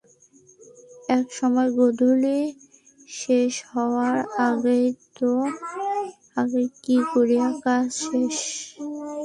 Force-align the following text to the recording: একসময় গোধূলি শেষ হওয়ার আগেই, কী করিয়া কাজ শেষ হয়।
একসময় 1.09 1.69
গোধূলি 1.77 2.39
শেষ 3.15 3.53
হওয়ার 3.71 4.15
আগেই, 4.47 4.85
কী 6.83 6.97
করিয়া 7.13 7.47
কাজ 7.63 7.85
শেষ 8.03 8.35
হয়। 8.77 9.19